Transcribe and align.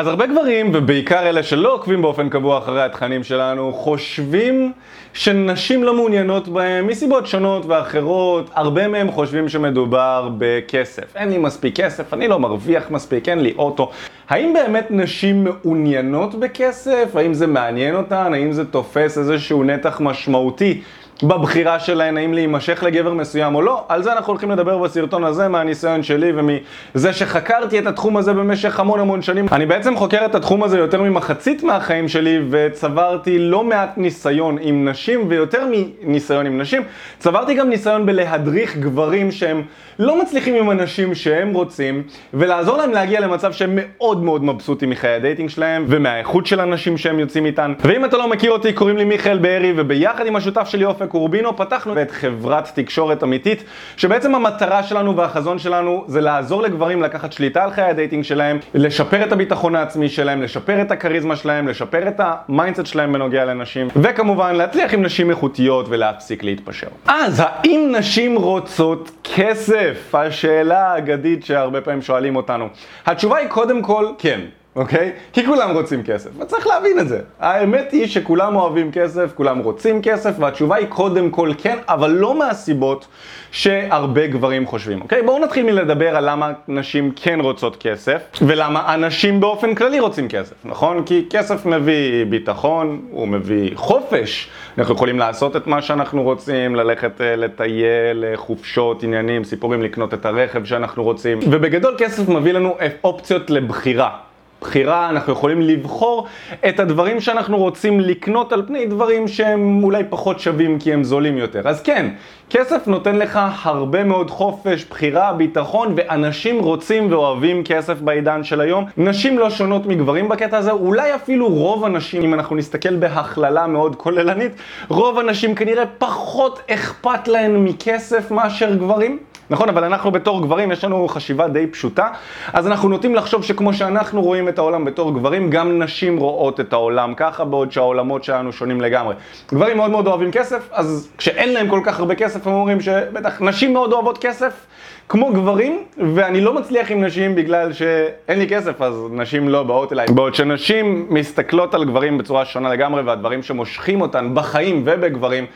אז 0.00 0.06
הרבה 0.06 0.26
גברים, 0.26 0.70
ובעיקר 0.74 1.28
אלה 1.28 1.42
שלא 1.42 1.74
עוקבים 1.74 2.02
באופן 2.02 2.28
קבוע 2.28 2.58
אחרי 2.58 2.82
התכנים 2.82 3.24
שלנו, 3.24 3.72
חושבים 3.72 4.72
שנשים 5.12 5.84
לא 5.84 5.94
מעוניינות 5.94 6.48
בהם 6.48 6.86
מסיבות 6.86 7.26
שונות 7.26 7.66
ואחרות. 7.66 8.50
הרבה 8.54 8.88
מהם 8.88 9.10
חושבים 9.10 9.48
שמדובר 9.48 10.30
בכסף. 10.38 11.16
אין 11.16 11.28
לי 11.28 11.38
מספיק 11.38 11.80
כסף, 11.80 12.14
אני 12.14 12.28
לא 12.28 12.38
מרוויח 12.38 12.90
מספיק, 12.90 13.28
אין 13.28 13.38
לי 13.38 13.52
אוטו. 13.58 13.90
האם 14.28 14.52
באמת 14.52 14.86
נשים 14.90 15.44
מעוניינות 15.44 16.34
בכסף? 16.34 17.16
האם 17.16 17.34
זה 17.34 17.46
מעניין 17.46 17.96
אותן? 17.96 18.34
האם 18.34 18.52
זה 18.52 18.64
תופס 18.64 19.18
איזשהו 19.18 19.64
נתח 19.64 20.00
משמעותי? 20.00 20.80
בבחירה 21.22 21.80
שלהן 21.80 22.16
האם 22.16 22.34
להימשך 22.34 22.82
לגבר 22.82 23.14
מסוים 23.14 23.54
או 23.54 23.62
לא, 23.62 23.84
על 23.88 24.02
זה 24.02 24.12
אנחנו 24.12 24.32
הולכים 24.32 24.50
לדבר 24.50 24.78
בסרטון 24.78 25.24
הזה 25.24 25.48
מהניסיון 25.48 26.02
שלי 26.02 26.32
ומזה 26.36 27.12
שחקרתי 27.12 27.78
את 27.78 27.86
התחום 27.86 28.16
הזה 28.16 28.32
במשך 28.32 28.80
המון 28.80 29.00
המון 29.00 29.22
שנים. 29.22 29.46
אני 29.52 29.66
בעצם 29.66 29.96
חוקר 29.96 30.24
את 30.24 30.34
התחום 30.34 30.62
הזה 30.62 30.78
יותר 30.78 31.02
ממחצית 31.02 31.62
מהחיים 31.62 32.08
שלי 32.08 32.38
וצברתי 32.50 33.38
לא 33.38 33.64
מעט 33.64 33.98
ניסיון 33.98 34.56
עם 34.60 34.88
נשים 34.88 35.24
ויותר 35.28 35.66
מניסיון 35.70 36.46
עם 36.46 36.58
נשים, 36.58 36.82
צברתי 37.18 37.54
גם 37.54 37.68
ניסיון 37.68 38.06
בלהדריך 38.06 38.76
גברים 38.76 39.30
שהם 39.30 39.62
לא 39.98 40.22
מצליחים 40.22 40.54
עם 40.54 40.70
הנשים 40.70 41.14
שהם 41.14 41.54
רוצים 41.54 42.02
ולעזור 42.34 42.76
להם 42.76 42.92
להגיע 42.92 43.20
למצב 43.20 43.52
שהם 43.52 43.70
מאוד 43.74 44.22
מאוד 44.22 44.44
מבסוטים 44.44 44.90
מחיי 44.90 45.10
ה 45.10 45.15
dating 45.15 45.48
שלהם 45.48 45.84
ומהאיכות 45.88 46.46
של 46.46 46.60
הנשים 46.60 46.98
שהם 46.98 47.18
יוצאים 47.18 47.46
איתן. 47.46 47.72
ואם 47.84 48.04
אתה 48.04 48.16
לא 48.16 48.28
מכיר 48.28 48.52
אותי, 48.52 48.72
קוראים 48.72 48.96
לי 48.96 49.04
מיכאל 49.04 49.38
בארי 49.38 49.72
וביחד 49.76 50.26
עם 50.26 50.36
השותף 50.36 50.68
שלי 50.68 50.84
אופק 50.84 51.09
קורבינו 51.10 51.56
פתחנו 51.56 52.02
את 52.02 52.10
חברת 52.10 52.70
תקשורת 52.74 53.22
אמיתית, 53.22 53.64
שבעצם 53.96 54.34
המטרה 54.34 54.82
שלנו 54.82 55.16
והחזון 55.16 55.58
שלנו 55.58 56.04
זה 56.06 56.20
לעזור 56.20 56.62
לגברים 56.62 57.02
לקחת 57.02 57.32
שליטה 57.32 57.64
על 57.64 57.70
חיי 57.70 57.84
ה 57.84 57.90
dating 57.90 58.24
שלהם, 58.24 58.58
לשפר 58.74 59.24
את 59.24 59.32
הביטחון 59.32 59.74
העצמי 59.74 60.08
שלהם, 60.08 60.42
לשפר 60.42 60.82
את 60.82 60.90
הכריזמה 60.90 61.36
שלהם, 61.36 61.68
לשפר 61.68 62.08
את 62.08 62.20
ה 62.24 62.32
mindset 62.32 62.86
שלהם 62.86 63.12
בנוגע 63.12 63.44
לנשים, 63.44 63.88
וכמובן 63.96 64.54
להצליח 64.54 64.94
עם 64.94 65.02
נשים 65.02 65.30
איכותיות 65.30 65.86
ולהפסיק 65.88 66.42
להתפשר. 66.42 66.88
אז 67.06 67.42
האם 67.46 67.94
נשים 67.98 68.36
רוצות 68.36 69.10
כסף? 69.34 70.14
השאלה 70.14 70.92
האגדית 70.92 71.44
שהרבה 71.44 71.80
פעמים 71.80 72.02
שואלים 72.02 72.36
אותנו. 72.36 72.68
התשובה 73.06 73.36
היא 73.36 73.48
קודם 73.48 73.82
כל 73.82 74.06
כן. 74.18 74.40
אוקיי? 74.76 75.12
כי 75.32 75.46
כולם 75.46 75.70
רוצים 75.70 76.02
כסף, 76.02 76.30
וצריך 76.40 76.66
להבין 76.66 76.98
את 76.98 77.08
זה. 77.08 77.20
האמת 77.40 77.92
היא 77.92 78.06
שכולם 78.06 78.56
אוהבים 78.56 78.92
כסף, 78.92 79.32
כולם 79.34 79.58
רוצים 79.58 80.02
כסף, 80.02 80.34
והתשובה 80.38 80.76
היא 80.76 80.86
קודם 80.86 81.30
כל 81.30 81.50
כן, 81.58 81.78
אבל 81.88 82.10
לא 82.10 82.38
מהסיבות 82.38 83.06
שהרבה 83.50 84.26
גברים 84.26 84.66
חושבים, 84.66 85.00
אוקיי? 85.00 85.22
בואו 85.22 85.38
נתחיל 85.38 85.66
מלדבר 85.66 86.16
על 86.16 86.30
למה 86.30 86.52
נשים 86.68 87.12
כן 87.16 87.40
רוצות 87.40 87.76
כסף, 87.76 88.22
ולמה 88.42 88.94
אנשים 88.94 89.40
באופן 89.40 89.74
כללי 89.74 90.00
רוצים 90.00 90.28
כסף, 90.28 90.54
נכון? 90.64 91.02
כי 91.06 91.26
כסף 91.30 91.66
מביא 91.66 92.24
ביטחון, 92.24 93.00
הוא 93.10 93.28
מביא 93.28 93.70
חופש. 93.74 94.48
אנחנו 94.78 94.94
יכולים 94.94 95.18
לעשות 95.18 95.56
את 95.56 95.66
מה 95.66 95.82
שאנחנו 95.82 96.22
רוצים, 96.22 96.74
ללכת 96.74 97.20
אה, 97.20 97.36
לטייל, 97.36 98.24
חופשות, 98.34 99.02
עניינים, 99.02 99.44
סיפורים, 99.44 99.82
לקנות 99.82 100.14
את 100.14 100.26
הרכב 100.26 100.64
שאנחנו 100.64 101.02
רוצים. 101.02 101.38
ובגדול 101.50 101.94
כסף 101.98 102.28
מביא 102.28 102.52
לנו 102.52 102.76
אופציות 103.04 103.50
לבחירה. 103.50 104.29
בחירה, 104.60 105.10
אנחנו 105.10 105.32
יכולים 105.32 105.60
לבחור 105.60 106.26
את 106.68 106.80
הדברים 106.80 107.20
שאנחנו 107.20 107.58
רוצים 107.58 108.00
לקנות 108.00 108.52
על 108.52 108.62
פני 108.66 108.86
דברים 108.86 109.28
שהם 109.28 109.84
אולי 109.84 110.02
פחות 110.10 110.40
שווים 110.40 110.78
כי 110.78 110.92
הם 110.92 111.04
זולים 111.04 111.38
יותר. 111.38 111.68
אז 111.68 111.82
כן, 111.82 112.08
כסף 112.50 112.86
נותן 112.86 113.16
לך 113.16 113.40
הרבה 113.62 114.04
מאוד 114.04 114.30
חופש, 114.30 114.84
בחירה, 114.84 115.32
ביטחון, 115.32 115.94
ואנשים 115.96 116.58
רוצים 116.58 117.12
ואוהבים 117.12 117.64
כסף 117.64 118.00
בעידן 118.00 118.44
של 118.44 118.60
היום. 118.60 118.84
נשים 118.96 119.38
לא 119.38 119.50
שונות 119.50 119.86
מגברים 119.86 120.28
בקטע 120.28 120.58
הזה, 120.58 120.70
אולי 120.70 121.14
אפילו 121.14 121.48
רוב 121.48 121.84
הנשים, 121.84 122.22
אם 122.22 122.34
אנחנו 122.34 122.56
נסתכל 122.56 122.96
בהכללה 122.96 123.66
מאוד 123.66 123.96
כוללנית, 123.96 124.52
רוב 124.88 125.18
הנשים 125.18 125.54
כנראה 125.54 125.84
פחות 125.98 126.62
אכפת 126.70 127.28
להן 127.28 127.56
מכסף 127.56 128.30
מאשר 128.30 128.74
גברים. 128.74 129.18
נכון, 129.50 129.68
אבל 129.68 129.84
אנחנו 129.84 130.10
בתור 130.10 130.42
גברים, 130.42 130.72
יש 130.72 130.84
לנו 130.84 131.08
חשיבה 131.08 131.48
די 131.48 131.66
פשוטה, 131.66 132.08
אז 132.52 132.66
אנחנו 132.66 132.88
נוטים 132.88 133.14
לחשוב 133.14 133.44
שכמו 133.44 133.74
שאנחנו 133.74 134.22
רואים 134.22 134.48
את 134.48 134.58
העולם 134.58 134.84
בתור 134.84 135.14
גברים, 135.14 135.50
גם 135.50 135.82
נשים 135.82 136.16
רואות 136.16 136.60
את 136.60 136.72
העולם 136.72 137.14
ככה, 137.16 137.44
בעוד 137.44 137.72
שהעולמות 137.72 138.24
שלנו 138.24 138.52
שונים 138.52 138.80
לגמרי. 138.80 139.14
גברים 139.52 139.76
מאוד 139.76 139.90
מאוד 139.90 140.06
אוהבים 140.06 140.32
כסף, 140.32 140.68
אז 140.72 141.10
כשאין 141.18 141.52
להם 141.52 141.68
כל 141.68 141.80
כך 141.84 141.98
הרבה 141.98 142.14
כסף, 142.14 142.46
הם 142.46 142.52
אומרים 142.52 142.80
שבטח 142.80 143.40
נשים 143.40 143.72
מאוד 143.72 143.92
אוהבות 143.92 144.18
כסף, 144.18 144.66
כמו 145.08 145.32
גברים, 145.32 145.84
ואני 146.14 146.40
לא 146.40 146.54
מצליח 146.54 146.90
עם 146.90 147.04
נשים 147.04 147.34
בגלל 147.34 147.72
שאין 147.72 148.38
לי 148.38 148.48
כסף, 148.48 148.82
אז 148.82 148.94
נשים 149.10 149.48
לא 149.48 149.62
באות 149.62 149.92
אליי. 149.92 150.06
בעוד 150.14 150.34
שנשים 150.34 151.06
מסתכלות 151.10 151.74
על 151.74 151.84
גברים 151.84 152.18
בצורה 152.18 152.44
שונה 152.44 152.70
לגמרי, 152.70 153.02
והדברים 153.02 153.42
שמושכים 153.42 154.00
אותן 154.00 154.30
בחיים 154.34 154.82
ובגברים, 154.84 155.46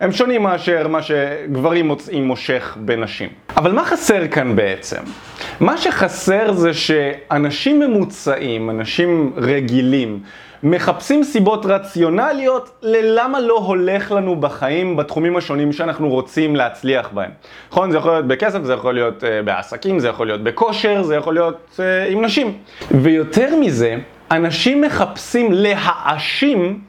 הם 0.00 0.12
שונים 0.12 0.42
מאשר 0.42 0.88
מה 0.88 1.02
שגברים 1.02 1.86
מוצאים 1.86 2.24
מושך 2.26 2.76
בנשים. 2.80 3.28
אבל 3.56 3.72
מה 3.72 3.84
חסר 3.84 4.28
כאן 4.28 4.56
בעצם? 4.56 5.02
מה 5.60 5.78
שחסר 5.78 6.52
זה 6.52 6.74
שאנשים 6.74 7.80
ממוצעים, 7.80 8.70
אנשים 8.70 9.32
רגילים, 9.36 10.20
מחפשים 10.62 11.24
סיבות 11.24 11.66
רציונליות 11.66 12.70
ללמה 12.82 13.40
לא 13.40 13.58
הולך 13.58 14.12
לנו 14.12 14.36
בחיים 14.36 14.96
בתחומים 14.96 15.36
השונים 15.36 15.72
שאנחנו 15.72 16.08
רוצים 16.08 16.56
להצליח 16.56 17.08
בהם. 17.12 17.30
נכון? 17.70 17.90
זה 17.90 17.96
יכול 17.96 18.12
להיות 18.12 18.26
בכסף, 18.26 18.62
זה 18.62 18.72
יכול 18.72 18.94
להיות 18.94 19.22
uh, 19.22 19.26
בעסקים, 19.44 19.98
זה 19.98 20.08
יכול 20.08 20.26
להיות 20.26 20.44
בכושר, 20.44 21.02
זה 21.02 21.16
יכול 21.16 21.34
להיות 21.34 21.76
uh, 21.76 22.12
עם 22.12 22.24
נשים. 22.24 22.58
ויותר 22.90 23.56
מזה, 23.60 23.96
אנשים 24.30 24.80
מחפשים 24.80 25.52
להאשים 25.52 26.80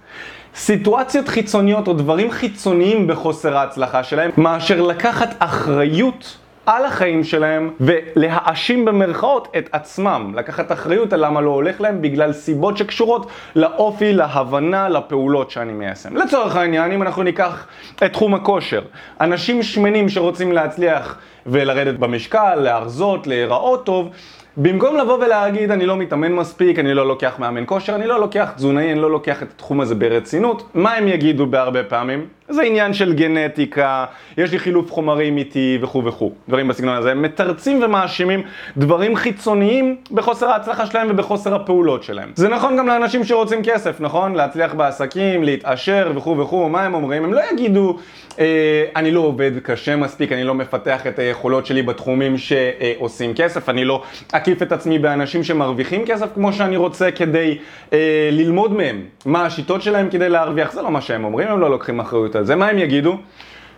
סיטואציות 0.55 1.27
חיצוניות 1.27 1.87
או 1.87 1.93
דברים 1.93 2.31
חיצוניים 2.31 3.07
בחוסר 3.07 3.57
ההצלחה 3.57 4.03
שלהם, 4.03 4.31
מאשר 4.37 4.81
לקחת 4.81 5.35
אחריות 5.39 6.37
על 6.65 6.85
החיים 6.85 7.23
שלהם 7.23 7.71
ולהאשים 7.79 8.85
במרכאות 8.85 9.47
את 9.57 9.69
עצמם, 9.71 10.31
לקחת 10.35 10.71
אחריות 10.71 11.13
על 11.13 11.25
למה 11.25 11.41
לא 11.41 11.51
הולך 11.51 11.81
להם 11.81 12.01
בגלל 12.01 12.33
סיבות 12.33 12.77
שקשורות 12.77 13.27
לאופי, 13.55 14.13
להבנה, 14.13 14.89
לפעולות 14.89 15.51
שאני 15.51 15.73
מיישם. 15.73 16.17
לצורך 16.17 16.55
העניין, 16.55 16.91
אם 16.91 17.01
אנחנו 17.01 17.23
ניקח 17.23 17.67
את 17.95 18.03
תחום 18.03 18.33
הכושר, 18.33 18.81
אנשים 19.21 19.63
שמנים 19.63 20.09
שרוצים 20.09 20.51
להצליח 20.51 21.17
ולרדת 21.45 21.99
במשקל, 21.99 22.55
להרזות, 22.55 23.27
להיראות 23.27 23.85
טוב, 23.85 24.09
במקום 24.57 24.97
לבוא 24.97 25.25
ולהגיד 25.25 25.71
אני 25.71 25.85
לא 25.85 25.97
מתאמן 25.97 26.33
מספיק, 26.33 26.79
אני 26.79 26.93
לא 26.93 27.07
לוקח 27.07 27.39
מאמן 27.39 27.63
כושר, 27.65 27.95
אני 27.95 28.07
לא 28.07 28.19
לוקח 28.19 28.51
תזונאי, 28.55 28.91
אני 28.91 28.99
לא 28.99 29.11
לוקח 29.11 29.43
את 29.43 29.47
התחום 29.55 29.81
הזה 29.81 29.95
ברצינות, 29.95 30.69
מה 30.73 30.93
הם 30.93 31.07
יגידו 31.07 31.45
בהרבה 31.45 31.83
פעמים? 31.83 32.25
זה 32.49 32.61
עניין 32.61 32.93
של 32.93 33.13
גנטיקה, 33.13 34.05
יש 34.37 34.51
לי 34.51 34.59
חילוף 34.59 34.91
חומרים 34.91 35.37
איתי 35.37 35.77
וכו' 35.81 36.05
וכו', 36.05 36.31
דברים 36.49 36.67
בסגנון 36.67 36.95
הזה. 36.95 37.11
הם 37.11 37.21
מתרצים 37.21 37.83
ומאשימים 37.83 38.43
דברים 38.77 39.15
חיצוניים 39.15 39.95
בחוסר 40.11 40.49
ההצלחה 40.49 40.85
שלהם 40.85 41.07
ובחוסר 41.11 41.55
הפעולות 41.55 42.03
שלהם. 42.03 42.31
זה 42.35 42.49
נכון 42.49 42.77
גם 42.77 42.87
לאנשים 42.87 43.23
שרוצים 43.23 43.63
כסף, 43.63 44.01
נכון? 44.01 44.35
להצליח 44.35 44.73
בעסקים, 44.73 45.43
להתעשר 45.43 46.11
וכו' 46.15 46.37
וכו', 46.37 46.69
מה 46.69 46.83
הם 46.83 46.93
אומרים? 46.93 47.23
הם 47.23 47.33
לא 47.33 47.41
יגידו, 47.53 47.97
אה, 48.39 48.85
אני 48.95 49.11
לא 49.11 49.19
עובד 49.19 49.51
קשה 49.63 49.95
מספיק, 49.95 50.31
אני 50.31 50.43
לא 50.43 50.53
מפתח 50.53 51.07
את 51.07 51.19
היכולות 51.19 51.65
שלי 51.65 51.81
בתחומים 51.81 52.37
שעושים 52.37 53.33
כסף, 53.33 53.69
אני 53.69 53.85
לא 53.85 54.03
אקיף 54.31 54.61
את 54.61 54.71
עצמי 54.71 54.99
באנשים 54.99 55.43
שמרוויחים 55.43 56.05
כסף 56.05 56.27
כמו 56.33 56.53
שאני 56.53 56.77
רוצה 56.77 57.11
כדי 57.11 57.57
אה, 57.93 58.29
ללמוד 58.31 58.73
מהם 58.73 59.01
מה 59.25 59.45
השיטות 59.45 59.81
שלהם 59.81 60.09
כדי 60.09 60.29
להרוויח, 60.29 60.71
זה 60.71 60.81
לא 60.81 60.91
מה 60.91 61.01
שהם 61.01 61.23
אומרים, 61.23 61.47
הם 61.47 61.59
לא 61.59 61.69
לוקחים 61.69 61.99
אחריות 61.99 62.34
על 62.35 62.45
זה, 62.45 62.55
מה 62.55 62.67
הם 62.67 62.77
יגידו? 62.77 63.17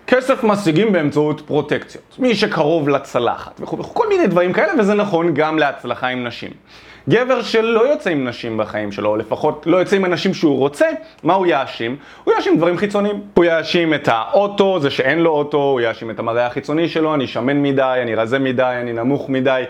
כסף 0.07 0.43
משיגים 0.43 0.91
באמצעות 0.91 1.41
פרוטקציות, 1.41 2.15
מי 2.19 2.35
שקרוב 2.35 2.89
לצלחת 2.89 3.59
וכו' 3.59 3.79
וכו', 3.79 3.93
כל 3.93 4.09
מיני 4.09 4.27
דברים 4.27 4.53
כאלה, 4.53 4.73
וזה 4.79 4.93
נכון 4.93 5.33
גם 5.33 5.57
להצלחה 5.57 6.07
עם 6.07 6.23
נשים. 6.23 6.51
גבר 7.09 7.41
שלא 7.41 7.87
יוצא 7.87 8.09
עם 8.09 8.27
נשים 8.27 8.57
בחיים 8.57 8.91
שלו, 8.91 9.09
או 9.09 9.17
לפחות 9.17 9.63
לא 9.67 9.77
יוצא 9.77 9.95
עם 9.95 10.05
אנשים 10.05 10.33
שהוא 10.33 10.57
רוצה, 10.57 10.85
מה 11.23 11.33
הוא 11.33 11.45
יאשים? 11.45 11.95
הוא 12.23 12.33
יאשים 12.33 12.57
דברים 12.57 12.77
חיצוניים. 12.77 13.21
הוא 13.33 13.45
יאשים 13.45 13.93
את 13.93 14.07
האוטו, 14.11 14.79
זה 14.79 14.89
שאין 14.89 15.19
לו 15.19 15.29
אוטו, 15.29 15.57
הוא 15.57 15.81
יאשים 15.81 16.11
את 16.11 16.19
המראה 16.19 16.45
החיצוני 16.45 16.89
שלו, 16.89 17.13
אני 17.13 17.27
שמן 17.27 17.61
מדי, 17.61 17.99
אני 18.01 18.15
רזה 18.15 18.39
מדי, 18.39 18.77
אני 18.81 18.93
נמוך 18.93 19.29
מדי. 19.29 19.63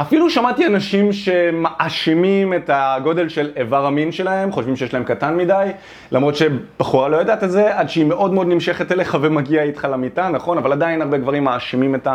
אפילו 0.00 0.30
שמעתי 0.30 0.66
אנשים 0.66 1.12
שמאשימים 1.12 2.54
את 2.54 2.70
הגודל 2.72 3.28
של 3.28 3.50
איבר 3.56 3.86
המין 3.86 4.12
שלהם, 4.12 4.52
חושבים 4.52 4.76
שיש 4.76 4.94
להם 4.94 5.04
קטן 5.04 5.36
מדי, 5.36 5.70
למרות 6.12 6.36
שבחורה 6.36 7.08
לא 7.08 7.16
יודעת 7.16 7.44
את 7.44 7.50
זה, 7.50 7.78
עד 7.78 7.88
שהיא 7.88 8.04
מאוד 8.04 8.32
מאוד 8.32 8.46
נמשכת 8.46 8.92
אליך 8.92 9.18
ומגיעה 9.20 9.64
איתך 9.64 9.88
למיטה, 9.90 10.28
נכון? 10.28 10.58
אבל 10.58 10.72
עדיין 10.72 11.02
הרבה 11.02 11.18
גברים 11.18 11.44
מאשימים 11.44 11.94
את 11.94 12.08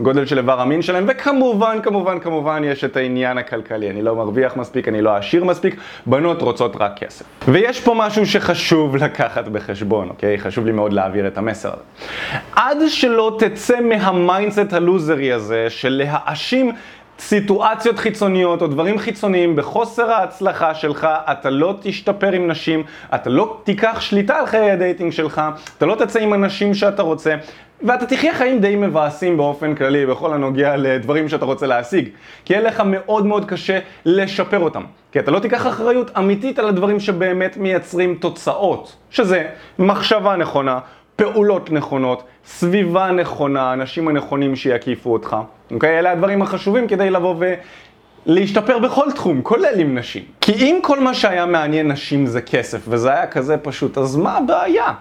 הגודל 0.00 0.26
של 0.26 0.38
איבר 0.38 0.60
המין 0.60 0.82
שלהם, 0.82 1.04
וכמובן, 1.08 1.78
כמובן, 1.82 2.18
כמובן, 2.18 2.62
יש 2.64 2.84
את 2.84 2.96
העניין 2.96 3.38
הכלכלי. 3.38 3.90
אני 3.90 4.02
לא 4.02 4.17
מרוויח 4.18 4.56
מספיק, 4.56 4.88
אני 4.88 5.02
לא 5.02 5.16
עשיר 5.16 5.44
מספיק, 5.44 5.76
בנות 6.06 6.42
רוצות 6.42 6.76
רק 6.80 6.98
כסף. 6.98 7.24
ויש 7.48 7.80
פה 7.80 7.94
משהו 7.96 8.26
שחשוב 8.26 8.96
לקחת 8.96 9.48
בחשבון, 9.48 10.08
אוקיי? 10.08 10.38
חשוב 10.38 10.66
לי 10.66 10.72
מאוד 10.72 10.92
להעביר 10.92 11.26
את 11.26 11.38
המסר 11.38 11.68
הזה. 11.68 11.82
עד 12.56 12.78
שלא 12.88 13.36
תצא 13.38 13.80
מה 13.80 14.00
mindset 14.00 14.72
הלוזרי 14.72 15.32
הזה 15.32 15.66
של 15.70 16.02
להאשים 16.04 16.72
סיטואציות 17.18 17.98
חיצוניות 17.98 18.62
או 18.62 18.66
דברים 18.66 18.98
חיצוניים 18.98 19.56
בחוסר 19.56 20.10
ההצלחה 20.10 20.74
שלך, 20.74 21.08
אתה 21.32 21.50
לא 21.50 21.74
תשתפר 21.80 22.32
עם 22.32 22.50
נשים, 22.50 22.82
אתה 23.14 23.30
לא 23.30 23.60
תיקח 23.64 24.00
שליטה 24.00 24.36
על 24.36 24.46
חיי 24.46 24.70
ה 24.70 24.76
dating 24.76 25.12
שלך, 25.12 25.42
אתה 25.78 25.86
לא 25.86 25.94
תצא 25.94 26.18
עם 26.18 26.34
הנשים 26.34 26.74
שאתה 26.74 27.02
רוצה, 27.02 27.34
ואתה 27.82 28.06
תחיה 28.06 28.34
חיים 28.34 28.60
די 28.60 28.76
מבאסים 28.76 29.36
באופן 29.36 29.74
כללי 29.74 30.06
בכל 30.06 30.32
הנוגע 30.32 30.76
לדברים 30.76 31.28
שאתה 31.28 31.44
רוצה 31.44 31.66
להשיג. 31.66 32.08
כי 32.44 32.52
יהיה 32.52 32.62
לך 32.62 32.82
מאוד 32.86 33.26
מאוד 33.26 33.44
קשה 33.44 33.78
לשפר 34.04 34.58
אותם. 34.58 34.82
כי 35.12 35.18
אתה 35.18 35.30
לא 35.30 35.38
תיקח 35.38 35.66
אחריות 35.66 36.10
אמיתית 36.18 36.58
על 36.58 36.68
הדברים 36.68 37.00
שבאמת 37.00 37.56
מייצרים 37.56 38.14
תוצאות. 38.14 38.96
שזה 39.10 39.48
מחשבה 39.78 40.36
נכונה, 40.36 40.78
פעולות 41.18 41.72
נכונות, 41.72 42.22
סביבה 42.46 43.10
נכונה, 43.10 43.72
אנשים 43.72 44.08
הנכונים 44.08 44.56
שיקיפו 44.56 45.12
אותך. 45.12 45.36
אוקיי? 45.70 45.98
אלה 45.98 46.10
הדברים 46.10 46.42
החשובים 46.42 46.88
כדי 46.88 47.10
לבוא 47.10 47.34
ו... 47.38 47.54
להשתפר 48.26 48.78
בכל 48.78 49.12
תחום, 49.14 49.42
כולל 49.42 49.80
עם 49.80 49.98
נשים. 49.98 50.22
כי 50.40 50.52
אם 50.52 50.78
כל 50.82 51.00
מה 51.00 51.14
שהיה 51.14 51.46
מעניין 51.46 51.92
נשים 51.92 52.26
זה 52.26 52.40
כסף, 52.40 52.80
וזה 52.88 53.10
היה 53.12 53.26
כזה 53.26 53.56
פשוט, 53.56 53.98
אז 53.98 54.16
מה 54.16 54.36
הבעיה? 54.36 54.92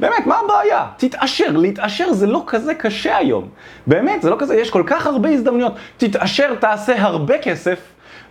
באמת, 0.00 0.26
מה 0.26 0.38
הבעיה? 0.44 0.86
תתעשר, 0.96 1.56
להתעשר 1.56 2.12
זה 2.12 2.26
לא 2.26 2.44
כזה 2.46 2.74
קשה 2.74 3.16
היום. 3.16 3.48
באמת, 3.86 4.22
זה 4.22 4.30
לא 4.30 4.36
כזה, 4.38 4.56
יש 4.56 4.70
כל 4.70 4.82
כך 4.86 5.06
הרבה 5.06 5.28
הזדמנויות. 5.28 5.72
תתעשר, 5.96 6.54
תעשה 6.54 7.02
הרבה 7.02 7.38
כסף, 7.38 7.78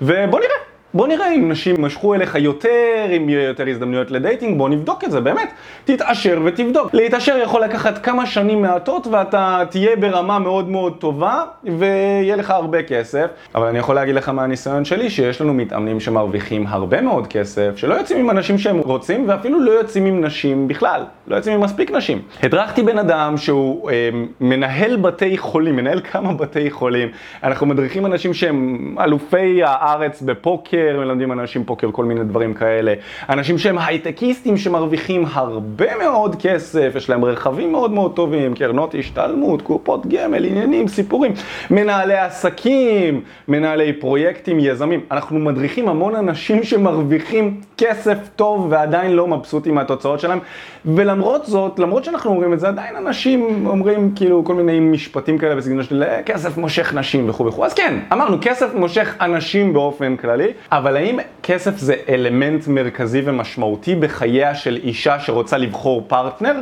ובוא 0.01 0.39
נראה. 0.39 0.70
בוא 0.93 1.07
נראה 1.07 1.33
אם 1.33 1.51
נשים 1.51 1.81
משכו 1.81 2.13
אליך 2.13 2.35
יותר, 2.35 3.05
אם 3.17 3.29
יהיה 3.29 3.47
יותר 3.47 3.67
הזדמנויות 3.69 4.11
לדייטינג, 4.11 4.57
בוא 4.57 4.69
נבדוק 4.69 5.03
את 5.03 5.11
זה, 5.11 5.21
באמת. 5.21 5.51
תתעשר 5.85 6.39
ותבדוק. 6.45 6.93
להתעשר 6.93 7.38
יכול 7.43 7.63
לקחת 7.63 7.97
כמה 7.97 8.25
שנים 8.25 8.61
מעטות 8.61 9.07
ואתה 9.07 9.63
תהיה 9.69 9.95
ברמה 9.95 10.39
מאוד 10.39 10.69
מאוד 10.69 10.97
טובה 10.99 11.43
ויהיה 11.63 12.35
לך 12.35 12.49
הרבה 12.49 12.83
כסף. 12.83 13.25
אבל 13.55 13.67
אני 13.67 13.79
יכול 13.79 13.95
להגיד 13.95 14.15
לך 14.15 14.29
מהניסיון 14.29 14.85
שלי 14.85 15.09
שיש 15.09 15.41
לנו 15.41 15.53
מתאמנים 15.53 15.99
שמרוויחים 15.99 16.67
הרבה 16.67 17.01
מאוד 17.01 17.27
כסף, 17.27 17.71
שלא 17.75 17.94
יוצאים 17.94 18.19
עם 18.19 18.29
אנשים 18.29 18.57
שהם 18.57 18.79
רוצים 18.79 19.29
ואפילו 19.29 19.59
לא 19.59 19.71
יוצאים 19.71 20.05
עם 20.05 20.25
נשים 20.25 20.67
בכלל. 20.67 21.03
לא 21.27 21.35
יוצאים 21.35 21.55
עם 21.55 21.61
מספיק 21.61 21.91
נשים. 21.91 22.21
הדרכתי 22.44 22.83
בן 22.83 22.97
אדם 22.97 23.37
שהוא 23.37 23.91
אה, 23.91 24.09
מנהל 24.41 24.95
בתי 24.95 25.37
חולים, 25.37 25.75
מנהל 25.75 26.01
כמה 26.11 26.33
בתי 26.33 26.71
חולים. 26.71 27.09
אנחנו 27.44 27.67
מדריכים 27.67 28.05
אנשים 28.05 28.33
שהם 28.33 28.95
אלופי 28.99 29.63
הארץ 29.63 30.21
בפוקר. 30.21 30.81
פוקר, 30.81 31.00
מלמדים 31.00 31.31
אנשים 31.31 31.63
פוקר, 31.63 31.92
כל 31.92 32.06
מיני 32.06 32.24
דברים 32.24 32.54
כאלה. 32.54 32.94
אנשים 33.30 33.57
שהם 33.57 33.78
הייטקיסטים 33.78 34.57
שמרוויחים 34.57 35.25
הרבה 35.33 35.98
מאוד 35.98 36.36
כסף, 36.42 36.94
יש 36.95 37.10
להם 37.10 37.25
רכבים 37.25 37.72
מאוד 37.72 37.92
מאוד 37.92 38.16
טובים, 38.16 38.56
קרנות 38.56 38.95
השתלמות, 39.00 39.62
קופות 39.62 40.06
גמל, 40.07 40.45
עניינים, 40.45 40.88
סיפורים. 40.88 41.33
מנהלי 41.72 42.18
עסקים, 42.18 43.22
מנהלי 43.48 43.94
פרויקטים, 43.94 44.60
יזמים. 44.60 45.00
אנחנו 45.12 45.39
מדריכים 45.39 45.89
המון 45.89 46.16
אנשים 46.16 46.63
שמרוויחים 46.63 47.62
כסף 47.78 48.18
טוב 48.36 48.68
ועדיין 48.69 49.12
לא 49.12 49.28
מבסוטים 49.28 49.75
מהתוצאות 49.75 50.19
שלהם. 50.19 50.39
ולמרות 50.86 51.45
זאת, 51.45 51.80
למרות 51.80 52.04
שאנחנו 52.04 52.31
אומרים 52.31 52.54
את 52.54 52.60
זה, 52.60 52.68
עדיין 52.68 52.95
אנשים 52.95 53.68
אומרים 53.68 54.12
כאילו 54.16 54.44
כל 54.44 54.56
מיני 54.56 54.80
משפטים 54.80 55.38
כאלה 55.38 55.56
בסגנון 55.56 55.83
של 55.83 56.04
אה, 56.04 56.24
כסף 56.24 56.57
מושך 56.57 56.94
נשים 56.94 57.30
וכו' 57.30 57.45
וכו'. 57.45 57.66
אז 57.66 57.74
כן, 57.74 58.00
אמרנו, 58.13 58.38
כסף 58.42 58.75
מושך 58.75 59.16
אנשים 59.22 59.74
באופן 59.74 60.16
כללי, 60.16 60.48
אבל 60.71 60.95
האם 60.97 61.19
כסף 61.44 61.77
זה 61.77 61.95
אלמנט 62.09 62.68
מרכזי 62.68 63.21
ומשמעותי 63.25 63.95
בחייה 63.95 64.56
של 64.56 64.79
אישה 64.83 65.19
שרוצה 65.19 65.57
לבחור 65.57 66.06
פרטנר? 66.07 66.56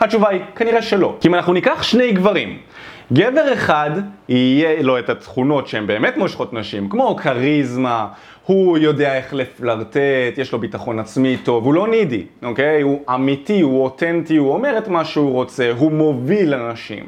התשובה 0.00 0.28
היא, 0.28 0.40
כנראה 0.56 0.82
שלא. 0.82 1.16
כי 1.20 1.28
אם 1.28 1.34
אנחנו 1.34 1.52
ניקח 1.52 1.82
שני 1.82 2.12
גברים, 2.12 2.58
גבר 3.12 3.52
אחד 3.52 3.90
יהיה 4.28 4.82
לו 4.82 4.98
את 4.98 5.10
התכונות 5.10 5.68
שהן 5.68 5.86
באמת 5.86 6.16
מושכות 6.16 6.52
נשים, 6.52 6.88
כמו 6.88 7.16
כריזמה, 7.16 8.06
הוא 8.48 8.78
יודע 8.78 9.16
איך 9.16 9.34
לפלרטט, 9.34 10.36
יש 10.36 10.52
לו 10.52 10.58
ביטחון 10.58 10.98
עצמי 10.98 11.36
טוב, 11.36 11.64
הוא 11.64 11.74
לא 11.74 11.88
נידי, 11.88 12.26
אוקיי? 12.42 12.82
הוא 12.82 13.00
אמיתי, 13.14 13.60
הוא 13.60 13.84
אותנטי, 13.84 14.36
הוא 14.36 14.52
אומר 14.52 14.78
את 14.78 14.88
מה 14.88 15.04
שהוא 15.04 15.32
רוצה, 15.32 15.72
הוא 15.78 15.92
מוביל 15.92 16.54
אנשים, 16.54 17.06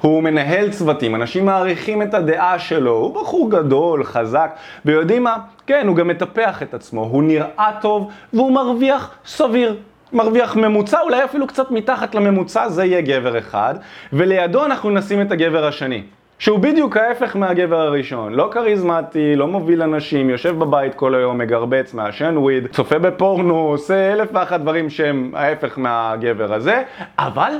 הוא 0.00 0.22
מנהל 0.22 0.70
צוותים, 0.70 1.14
אנשים 1.14 1.46
מעריכים 1.46 2.02
את 2.02 2.14
הדעה 2.14 2.58
שלו, 2.58 2.92
הוא 2.92 3.14
בחור 3.14 3.50
גדול, 3.50 4.04
חזק, 4.04 4.56
ויודעים 4.84 5.22
מה? 5.22 5.36
כן, 5.66 5.86
הוא 5.86 5.96
גם 5.96 6.08
מטפח 6.08 6.62
את 6.62 6.74
עצמו, 6.74 7.02
הוא 7.02 7.22
נראה 7.22 7.70
טוב 7.80 8.10
והוא 8.32 8.52
מרוויח 8.52 9.10
סביר. 9.26 9.76
מרוויח 10.12 10.56
ממוצע, 10.56 11.00
אולי 11.00 11.24
אפילו 11.24 11.46
קצת 11.46 11.70
מתחת 11.70 12.14
לממוצע, 12.14 12.68
זה 12.68 12.84
יהיה 12.84 13.00
גבר 13.00 13.38
אחד, 13.38 13.74
ולידו 14.12 14.64
אנחנו 14.64 14.90
נשים 14.90 15.20
את 15.20 15.32
הגבר 15.32 15.66
השני. 15.66 16.02
שהוא 16.38 16.58
בדיוק 16.58 16.96
ההפך 16.96 17.36
מהגבר 17.36 17.80
הראשון, 17.80 18.34
לא 18.34 18.48
כריזמטי, 18.52 19.36
לא 19.36 19.46
מוביל 19.46 19.82
אנשים, 19.82 20.30
יושב 20.30 20.58
בבית 20.58 20.94
כל 20.94 21.14
היום, 21.14 21.38
מגרבץ, 21.38 21.94
מעשן 21.94 22.36
וויד, 22.36 22.66
צופה 22.66 22.98
בפורנו, 22.98 23.58
עושה 23.58 24.12
אלף 24.12 24.28
ואחת 24.32 24.60
דברים 24.60 24.90
שהם 24.90 25.32
ההפך 25.34 25.78
מהגבר 25.78 26.54
הזה, 26.54 26.82
אבל 27.18 27.52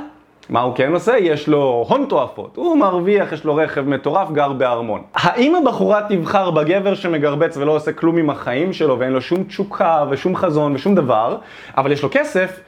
מה 0.49 0.61
הוא 0.61 0.75
כן 0.75 0.93
עושה? 0.93 1.17
יש 1.17 1.47
לו 1.47 1.85
הון 1.89 2.05
תועפות, 2.09 2.55
הוא 2.55 2.77
מרוויח, 2.77 3.33
יש 3.33 3.45
לו 3.45 3.55
רכב 3.55 3.89
מטורף, 3.89 4.31
גר 4.31 4.53
בארמון. 4.53 5.01
האם 5.13 5.55
הבחורה 5.55 6.01
תבחר 6.09 6.51
בגבר 6.51 6.95
שמגרבץ 6.95 7.57
ולא 7.57 7.71
עושה 7.71 7.91
כלום 7.93 8.17
עם 8.17 8.29
החיים 8.29 8.73
שלו 8.73 8.99
ואין 8.99 9.11
לו 9.11 9.21
שום 9.21 9.43
תשוקה 9.43 10.05
ושום 10.09 10.35
חזון 10.35 10.75
ושום 10.75 10.95
דבר, 10.95 11.37
אבל 11.77 11.91
יש 11.91 12.03
לו 12.03 12.09
כסף, 12.11 12.59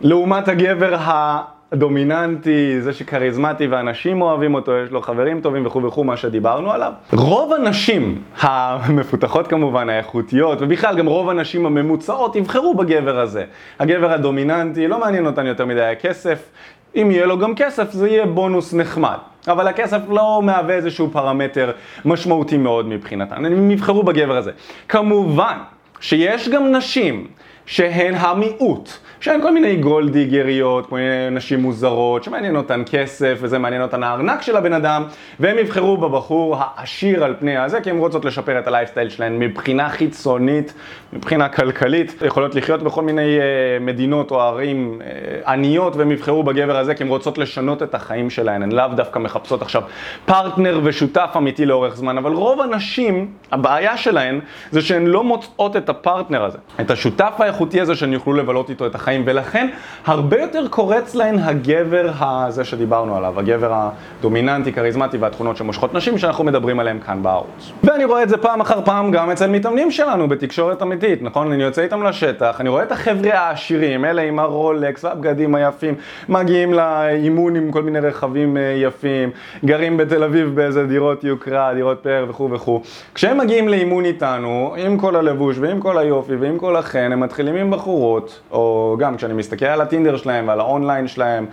לעומת 0.00 0.48
הגבר 0.48 0.94
ה... 0.94 1.42
דומיננטי, 1.74 2.80
זה 2.80 2.92
שכריזמטי 2.92 3.66
ואנשים 3.66 4.22
אוהבים 4.22 4.54
אותו, 4.54 4.72
יש 4.76 4.90
לו 4.90 5.00
חברים 5.00 5.40
טובים 5.40 5.66
וכו' 5.66 5.82
וכו', 5.82 6.04
מה 6.04 6.16
שדיברנו 6.16 6.72
עליו. 6.72 6.92
רוב 7.12 7.52
הנשים 7.52 8.22
המפותחות 8.40 9.46
כמובן, 9.46 9.88
האיכותיות, 9.88 10.58
ובכלל 10.60 10.96
גם 10.98 11.06
רוב 11.06 11.30
הנשים 11.30 11.66
הממוצעות 11.66 12.36
יבחרו 12.36 12.74
בגבר 12.74 13.18
הזה. 13.18 13.44
הגבר 13.78 14.12
הדומיננטי, 14.12 14.88
לא 14.88 15.00
מעניין 15.00 15.26
אותן 15.26 15.46
יותר 15.46 15.66
מדי 15.66 15.82
הכסף, 15.82 16.48
אם 16.96 17.10
יהיה 17.10 17.26
לו 17.26 17.38
גם 17.38 17.54
כסף 17.54 17.92
זה 17.92 18.08
יהיה 18.08 18.26
בונוס 18.26 18.74
נחמד. 18.74 19.16
אבל 19.48 19.68
הכסף 19.68 20.00
לא 20.08 20.40
מהווה 20.44 20.74
איזשהו 20.74 21.10
פרמטר 21.12 21.72
משמעותי 22.04 22.56
מאוד 22.56 22.88
מבחינתן, 22.88 23.44
הם 23.44 23.70
יבחרו 23.70 24.02
בגבר 24.02 24.36
הזה. 24.36 24.50
כמובן 24.88 25.56
שיש 26.00 26.48
גם 26.48 26.72
נשים 26.72 27.26
שהן 27.66 28.14
המיעוט. 28.14 28.90
שהן 29.20 29.42
כל 29.42 29.52
מיני 29.52 29.76
גולדיגריות, 29.76 30.86
כל 30.86 30.96
מיני 30.96 31.30
נשים 31.30 31.60
מוזרות, 31.60 32.24
שמעניין 32.24 32.56
אותן 32.56 32.82
כסף 32.90 33.38
וזה 33.40 33.58
מעניין 33.58 33.82
אותן 33.82 34.02
הארנק 34.02 34.42
של 34.42 34.56
הבן 34.56 34.72
אדם, 34.72 35.04
והם 35.40 35.58
יבחרו 35.58 35.96
בבחור 35.96 36.56
העשיר 36.58 37.24
על 37.24 37.34
פני 37.38 37.56
הזה, 37.56 37.80
כי 37.80 37.90
הן 37.90 37.98
רוצות 37.98 38.24
לשפר 38.24 38.58
את 38.58 38.66
הלייפסטייל 38.66 39.08
שלהן 39.08 39.38
מבחינה 39.38 39.88
חיצונית, 39.88 40.74
מבחינה 41.12 41.48
כלכלית, 41.48 42.22
יכולות 42.26 42.54
לחיות 42.54 42.82
בכל 42.82 43.02
מיני 43.02 43.38
uh, 43.38 43.82
מדינות 43.82 44.30
או 44.30 44.40
ערים 44.40 45.00
uh, 45.00 45.48
עניות, 45.48 45.96
והם 45.96 46.12
יבחרו 46.12 46.42
בגבר 46.42 46.76
הזה 46.76 46.94
כי 46.94 47.02
הן 47.02 47.08
רוצות 47.08 47.38
לשנות 47.38 47.82
את 47.82 47.94
החיים 47.94 48.30
שלהן, 48.30 48.62
הן 48.62 48.72
לאו 48.72 48.88
דווקא 48.96 49.18
מחפשות 49.18 49.62
עכשיו 49.62 49.82
פרטנר 50.24 50.80
ושותף 50.84 51.30
אמיתי 51.36 51.66
לאורך 51.66 51.96
זמן, 51.96 52.18
אבל 52.18 52.32
רוב 52.32 52.60
הנשים, 52.60 53.30
הבעיה 53.52 53.96
שלהן 53.96 54.40
זה 54.70 54.82
שהן 54.82 55.06
לא 55.06 55.24
מוצאות 55.24 55.76
את 55.76 55.88
הפרטנר 55.88 56.44
הזה, 56.44 56.58
את 56.80 56.90
השותף 56.90 57.32
האיכותי 57.56 57.80
הזה 57.80 57.94
שהן 57.94 58.12
יוכלו 58.12 58.32
לבלות 58.32 58.70
איתו 58.70 58.86
את 58.86 58.94
החיים. 58.94 59.22
ולכן 59.26 59.68
הרבה 60.06 60.40
יותר 60.40 60.68
קורץ 60.68 61.14
להן 61.14 61.38
הגבר 61.38 62.10
הזה 62.20 62.64
שדיברנו 62.64 63.16
עליו, 63.16 63.40
הגבר 63.40 63.88
הדומיננטי, 64.20 64.72
כריזמטי 64.72 65.16
והתכונות 65.16 65.56
שמושכות 65.56 65.94
נשים 65.94 66.18
שאנחנו 66.18 66.44
מדברים 66.44 66.80
עליהן 66.80 66.98
כאן 67.06 67.22
בערוץ. 67.22 67.72
ואני 67.84 68.04
רואה 68.04 68.22
את 68.22 68.28
זה 68.28 68.36
פעם 68.36 68.60
אחר 68.60 68.84
פעם 68.84 69.10
גם 69.10 69.30
אצל 69.30 69.50
מתאמנים 69.50 69.90
שלנו 69.90 70.28
בתקשורת 70.28 70.82
אמיתית, 70.82 71.22
נכון? 71.22 71.52
אני 71.52 71.62
יוצא 71.62 71.82
איתם 71.82 72.02
לשטח, 72.02 72.56
אני 72.60 72.68
רואה 72.68 72.82
את 72.82 72.92
החבר'ה 72.92 73.38
העשירים, 73.38 74.04
אלה 74.04 74.22
עם 74.22 74.38
הרולקס 74.38 75.04
והבגדים 75.04 75.54
היפים, 75.54 75.94
מגיעים 76.28 76.72
לאימון 76.72 77.56
עם 77.56 77.72
כל 77.72 77.82
מיני 77.82 77.98
רכבים 77.98 78.56
אה, 78.56 78.62
יפים, 78.62 79.30
גרים 79.64 79.96
בתל 79.96 80.24
אביב 80.24 80.54
באיזה 80.54 80.86
דירות 80.86 81.24
יוקרה, 81.24 81.74
דירות 81.74 81.98
פאר 82.02 82.26
וכו' 82.28 82.50
וכו'. 82.50 82.80
כשהם 83.14 83.38
מגיעים 83.38 83.68
לאימון 83.68 84.04
איתנו, 84.04 84.74
עם 84.78 84.98
כל 84.98 85.16
הלבוש 85.16 85.56
ועם 85.60 85.80
כל 85.80 85.98
היופי 85.98 86.36
ועם 86.36 86.58
כל 86.58 86.76
החן, 86.76 87.12
הם 87.12 87.20
מתחילים 87.20 87.45
עם 87.54 87.70
בחורות, 87.70 88.40
או 88.50 88.96
גם 88.98 89.16
כשאני 89.16 89.34
מסתכל 89.34 89.66
על 89.66 89.80
הטינדר 89.80 90.16
שלהם 90.16 90.48
ועל 90.48 90.60
האונליין 90.60 91.08
שלהם, 91.08 91.46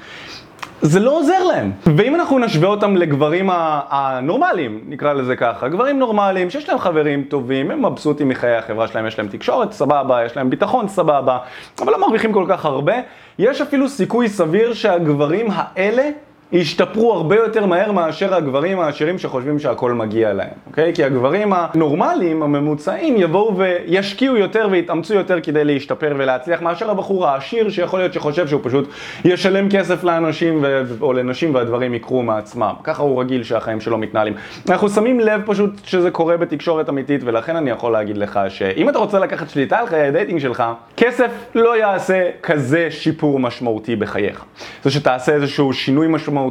זה 0.81 1.00
לא 1.00 1.17
עוזר 1.17 1.43
להם. 1.43 1.71
ואם 1.97 2.15
אנחנו 2.15 2.39
נשווה 2.39 2.67
אותם 2.67 2.95
לגברים 2.95 3.50
הנורמליים, 3.89 4.81
נקרא 4.88 5.13
לזה 5.13 5.35
ככה, 5.35 5.67
גברים 5.67 6.00
נורמליים 6.00 6.50
שיש 6.50 6.69
להם 6.69 6.79
חברים 6.79 7.23
טובים, 7.23 7.71
הם 7.71 7.85
מבסוטים 7.85 8.29
מחיי 8.29 8.55
החברה 8.55 8.88
שלהם, 8.88 9.07
יש 9.07 9.17
להם 9.17 9.27
תקשורת 9.27 9.71
סבבה, 9.71 10.25
יש 10.25 10.38
להם 10.38 10.50
ביטחון 10.50 10.88
סבבה, 10.88 11.38
אבל 11.81 11.91
לא 11.91 12.00
מרוויחים 12.01 12.33
כל 12.33 12.45
כך 12.50 12.65
הרבה, 12.65 12.93
יש 13.39 13.62
אפילו 13.62 13.89
סיכוי 13.89 14.29
סביר 14.29 14.73
שהגברים 14.73 15.47
האלה 15.51 16.09
ישתפרו 16.53 17.13
הרבה 17.13 17.36
יותר 17.36 17.65
מהר 17.65 17.91
מאשר 17.91 18.36
הגברים 18.36 18.79
העשירים 18.79 19.17
שחושבים 19.17 19.60
שהכל 19.60 19.91
מגיע 19.91 20.33
להם, 20.33 20.50
אוקיי? 20.67 20.93
כי 20.95 21.03
הגברים 21.03 21.53
הנורמליים, 21.55 22.43
הממוצעים, 22.43 23.17
יבואו 23.17 23.57
וישקיעו 23.57 24.38
יותר 24.38 24.67
ויתאמצו 24.72 25.13
יותר 25.13 25.41
כדי 25.41 25.63
להשתפר 25.63 26.13
ולהצליח 26.17 26.62
מאשר 26.62 26.91
הבחור 26.91 27.27
העשיר 27.27 27.69
שיכול 27.69 28.00
להיות 28.00 28.13
שחושב 28.13 28.48
שהוא 28.48 28.62
פשוט 28.63 28.89
ישלם 29.25 29.69
כסף 29.69 30.03
לאנשים 30.03 30.60
ו... 30.63 30.83
או 31.01 31.13
לנשים 31.13 31.55
והדברים 31.55 31.93
יקרו 31.93 32.24
מעצמם. 32.24 32.74
ככה 32.83 33.03
הוא 33.03 33.22
רגיל 33.22 33.43
שהחיים 33.43 33.81
שלו 33.81 33.98
מתנהלים. 33.98 34.33
אנחנו 34.69 34.89
שמים 34.89 35.19
לב 35.19 35.41
פשוט 35.45 35.72
שזה 35.86 36.12
קורה 36.12 36.38
בתקשורת 36.38 36.89
אמיתית 36.89 37.22
ולכן 37.24 37.55
אני 37.55 37.69
יכול 37.69 37.93
להגיד 37.93 38.17
לך 38.17 38.39
שאם 38.50 38.89
אתה 38.89 39.00
רוצה 39.00 39.19
לקחת 39.19 39.50
שליטה 39.50 39.79
על 39.79 39.88
חיי 39.88 40.07
ה 40.08 40.12
dating 40.12 40.39
שלך, 40.39 40.63
כסף 40.98 41.31
לא 41.55 41.77
יעשה 41.77 42.29
כזה 42.43 42.88
שיפור 42.91 43.39
משמעותי 43.39 43.95
בחייך. 43.95 44.45
זה 44.83 44.91
שתעשה 44.91 45.33
איזשהו 45.33 45.74
שינוי 45.74 46.07
משמעותי 46.07 46.42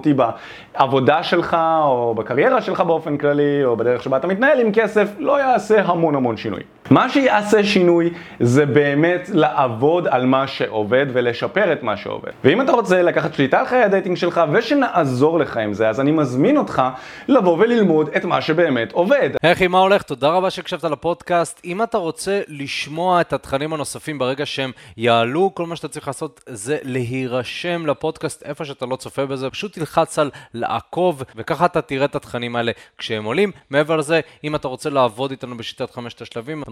בעבודה 0.78 1.22
שלך 1.22 1.56
או 1.84 2.14
בקריירה 2.14 2.62
שלך 2.62 2.80
באופן 2.80 3.16
כללי 3.16 3.64
או 3.64 3.76
בדרך 3.76 4.02
שבה 4.02 4.16
אתה 4.16 4.26
מתנהל 4.26 4.61
עם 4.61 4.72
כסף, 4.72 5.08
לא 5.18 5.40
יעשה 5.40 5.82
המון 5.82 6.14
המון 6.14 6.37
שינוי. 6.37 6.61
מה 6.92 7.08
שיעשה 7.08 7.64
שינוי 7.64 8.11
זה 8.40 8.66
באמת 8.66 9.30
לעבוד 9.32 10.06
על 10.06 10.26
מה 10.26 10.46
שעובד 10.46 11.06
ולשפר 11.12 11.72
את 11.72 11.82
מה 11.82 11.96
שעובד. 11.96 12.30
ואם 12.44 12.61
אתה 12.61 12.72
רוצה 12.72 13.02
לקחת 13.02 13.34
שליטה 13.34 13.61
על 13.61 13.66
חיי 13.66 13.82
ה 13.83 13.87
dating 13.87 14.16
שלך 14.16 14.40
ושנעזור 14.52 15.38
לך 15.38 15.56
עם 15.56 15.72
זה, 15.72 15.88
אז 15.88 16.00
אני 16.00 16.11
מזמין 16.11 16.56
אותך 16.56 16.82
לבוא 17.28 17.56
וללמוד 17.58 18.08
את 18.16 18.25
מה 18.25 18.40
שבאמת 18.40 18.92
עובד. 18.92 19.30
אחי, 19.42 19.66
מה 19.66 19.78
הולך? 19.78 20.02
תודה 20.02 20.28
רבה 20.28 20.50
שהקשבת 20.50 20.84
לפודקאסט. 20.84 21.61
אם 21.64 21.82
אתה 21.82 21.99
רוצה 21.99 22.40
לשמוע 22.49 23.20
את 23.20 23.32
התכנים 23.32 23.72
הנוספים 23.72 24.18
ברגע 24.18 24.46
שהם 24.46 24.70
יעלו, 24.96 25.50
כל 25.54 25.66
מה 25.66 25.76
שאתה 25.76 25.88
צריך 25.88 26.06
לעשות 26.06 26.40
זה 26.46 26.78
להירשם 26.82 27.87
לפודקאסט 27.87 28.42
איפה 28.42 28.64
שאתה 28.64 28.87
לא 28.87 28.96
צופה 28.96 29.26
בזה, 29.26 29.50
פשוט 29.50 29.72
תלחץ 29.72 30.18
על 30.18 30.30
לעקוב, 30.54 31.22
וככה 31.37 31.64
אתה 31.64 31.80
תראה 31.80 32.04
את 32.04 32.16
התכנים 32.16 32.56
האלה 32.56 32.72
כשהם 32.99 33.25
עולים. 33.25 33.50
מעבר 33.70 33.96
לזה, 33.96 34.20
אם 34.44 34.54
אתה 34.54 34.68
רוצה 34.68 34.90
לעבוד 34.90 35.30
איתנו 35.30 35.56
בשיטת 35.56 35.90
חמשת 35.90 36.22
השלבים, 36.22 36.62
אתה 36.62 36.70